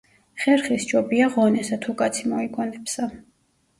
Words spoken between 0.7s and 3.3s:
სჯობია ღონესა, თუ კაცი მოიგონებსა"